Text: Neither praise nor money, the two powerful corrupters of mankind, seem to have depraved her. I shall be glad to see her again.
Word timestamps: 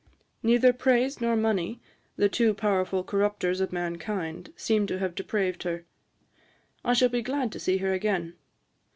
Neither 0.41 0.73
praise 0.73 1.21
nor 1.21 1.35
money, 1.35 1.79
the 2.15 2.27
two 2.27 2.55
powerful 2.55 3.03
corrupters 3.03 3.61
of 3.61 3.71
mankind, 3.71 4.51
seem 4.57 4.87
to 4.87 4.97
have 4.97 5.13
depraved 5.13 5.61
her. 5.61 5.83
I 6.83 6.93
shall 6.93 7.09
be 7.09 7.21
glad 7.21 7.51
to 7.51 7.59
see 7.59 7.77
her 7.77 7.93
again. 7.93 8.33